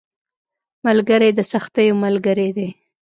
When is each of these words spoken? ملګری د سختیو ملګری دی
ملګری 0.85 1.29
د 1.35 1.39
سختیو 1.51 1.99
ملګری 2.03 2.49
دی 2.57 2.69